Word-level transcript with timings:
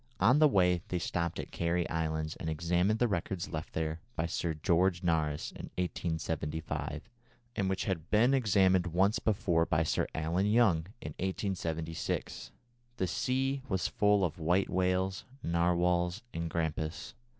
On 0.19 0.39
the 0.39 0.47
way 0.47 0.81
they 0.87 0.97
stopped 0.97 1.37
at 1.39 1.51
Cary 1.51 1.87
Islands 1.87 2.35
and 2.37 2.49
examined 2.49 2.97
the 2.97 3.07
records 3.07 3.51
left 3.51 3.73
there 3.73 3.99
by 4.15 4.25
Sir 4.25 4.55
George 4.55 5.03
Nares 5.03 5.53
in 5.55 5.69
1875, 5.77 7.07
and 7.55 7.69
which 7.69 7.85
had 7.85 8.09
been 8.09 8.33
examined 8.33 8.87
once 8.87 9.19
before 9.19 9.63
by 9.67 9.83
Sir 9.83 10.07
Allen 10.15 10.47
Young, 10.47 10.87
in 11.01 11.09
1876. 11.19 12.51
The 12.97 13.05
sea 13.05 13.61
was 13.69 13.87
full 13.87 14.25
of 14.25 14.39
white 14.39 14.71
whales, 14.71 15.25
narwhals, 15.43 16.23
and 16.33 16.49
grampus. 16.49 17.13